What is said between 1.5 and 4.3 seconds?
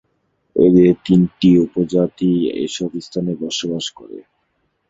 উপপ্রজাতি এসব স্থানে বাস করে।